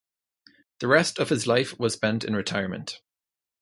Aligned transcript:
The 0.79 0.87
rest 0.87 1.19
of 1.19 1.29
his 1.29 1.45
life 1.45 1.77
was 1.77 1.93
spent 1.93 2.23
in 2.23 2.35
retirement. 2.35 3.01